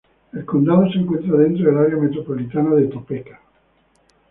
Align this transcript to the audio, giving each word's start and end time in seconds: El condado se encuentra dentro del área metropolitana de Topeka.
El 0.33 0.45
condado 0.47 0.91
se 0.91 0.97
encuentra 0.97 1.37
dentro 1.37 1.63
del 1.69 1.77
área 1.77 1.95
metropolitana 1.97 2.73
de 2.75 2.87
Topeka. 2.87 3.39